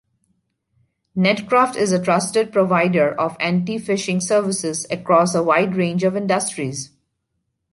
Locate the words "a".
1.91-2.03, 5.35-5.43